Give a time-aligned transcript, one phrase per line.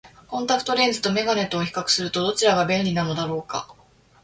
[0.25, 3.75] コンタクトレンズと眼鏡とを比較すると、どちらが便利なのだろうか。